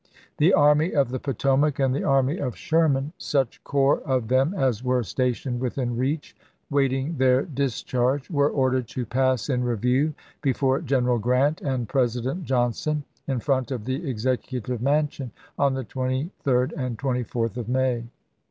[0.39, 4.83] The Army of the Potomac and the army of Sherman— such corps of them as
[4.83, 6.35] were stationed within reach,
[6.71, 13.03] waiting their discharge— were ordered to pass in review before General Grant and President Johnson,
[13.27, 15.29] in front of the Executive Mansion,
[15.59, 18.05] on the 23d and 24th of May.